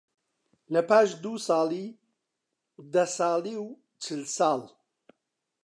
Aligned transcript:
لەپاش 0.73 1.09
دوو 1.23 1.35
ساڵی، 1.47 1.85
دە 2.93 3.03
ساڵی 3.17 3.55
و 3.63 3.67
چل 4.03 4.21
ساڵ 4.37 4.61